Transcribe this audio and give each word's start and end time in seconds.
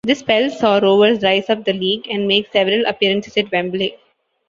This 0.03 0.17
spell 0.17 0.49
saw 0.49 0.79
Rovers 0.79 1.21
rise 1.21 1.47
up 1.51 1.63
the 1.63 1.73
league 1.73 2.07
and 2.09 2.27
make 2.27 2.51
several 2.51 2.87
appearances 2.87 3.37
at 3.37 3.51
Wembley. 3.51 3.99